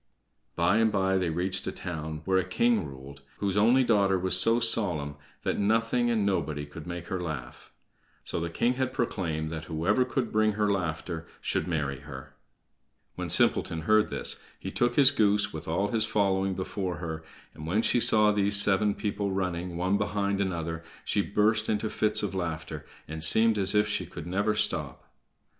By 0.55 0.77
and 0.77 0.91
by 0.91 1.19
they 1.19 1.29
reached 1.29 1.67
a 1.67 1.71
town 1.71 2.23
where 2.25 2.39
a 2.39 2.43
king 2.43 2.87
ruled 2.87 3.21
whose 3.37 3.55
only 3.55 3.83
daughter 3.83 4.17
was 4.17 4.35
so 4.35 4.59
solemn 4.59 5.15
that 5.43 5.59
nothing 5.59 6.09
and 6.09 6.25
nobody 6.25 6.65
could 6.65 6.87
make 6.87 7.05
her 7.09 7.21
laugh. 7.21 7.71
So 8.23 8.39
the 8.39 8.49
king 8.49 8.73
had 8.81 8.93
proclaimed 8.93 9.51
that 9.51 9.65
whoever 9.65 10.03
could 10.03 10.31
bring 10.31 10.53
her 10.53 10.71
laughter 10.71 11.27
should 11.39 11.67
marry 11.67 11.99
her. 11.99 12.33
When 13.13 13.29
Simpleton 13.29 13.81
heard 13.81 14.09
this 14.09 14.39
he 14.57 14.71
took 14.71 14.95
his 14.95 15.11
goose, 15.11 15.53
with 15.53 15.67
all 15.67 15.89
his 15.89 16.03
following, 16.03 16.55
before 16.55 16.95
her, 16.95 17.21
and 17.53 17.67
when 17.67 17.83
she 17.83 17.99
saw 17.99 18.31
these 18.31 18.59
seven 18.59 18.95
people 18.95 19.31
running, 19.31 19.77
one 19.77 19.99
behind 19.99 20.41
another, 20.41 20.83
she 21.05 21.21
burst 21.21 21.69
into 21.69 21.91
fits 21.91 22.23
of 22.23 22.33
laughter, 22.33 22.87
and 23.07 23.23
seemed 23.23 23.59
as 23.59 23.75
if 23.75 23.87
she 23.87 24.07
could 24.07 24.25
never 24.25 24.55
stop. 24.55 25.13